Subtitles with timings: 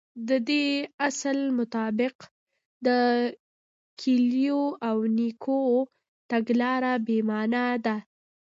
[0.29, 0.65] د دې
[1.07, 2.15] اصل مطابق
[2.85, 2.87] د
[4.01, 5.61] ګيلو او نيوکو
[6.31, 7.95] تګلاره بې معنا ده.